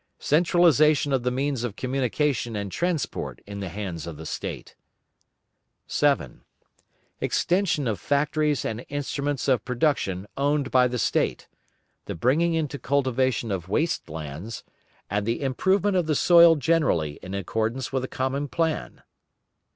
Centralisation 0.17 1.13
of 1.13 1.21
the 1.21 1.29
means 1.29 1.63
of 1.63 1.75
communication 1.75 2.55
and 2.55 2.71
transport 2.71 3.39
in 3.45 3.59
the 3.59 3.69
hands 3.69 4.07
of 4.07 4.17
the 4.17 4.25
State. 4.25 4.75
7. 5.85 6.41
Extension 7.19 7.87
of 7.87 7.99
factories 7.99 8.65
and 8.65 8.83
instruments 8.89 9.47
of 9.47 9.63
production 9.63 10.25
owned 10.35 10.71
by 10.71 10.87
the 10.87 10.97
State; 10.97 11.47
the 12.05 12.15
bringing 12.15 12.55
into 12.55 12.79
cultivation 12.79 13.51
of 13.51 13.69
waste 13.69 14.09
lands, 14.09 14.63
and 15.07 15.23
the 15.23 15.39
improvement 15.43 15.95
of 15.95 16.07
the 16.07 16.15
soil 16.15 16.55
generally 16.55 17.19
in 17.21 17.35
accordance 17.35 17.93
with 17.93 18.03
a 18.03 18.07
common 18.07 18.47
plan. 18.47 19.03